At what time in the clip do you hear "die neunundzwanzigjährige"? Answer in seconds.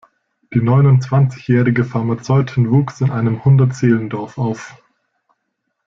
0.55-1.83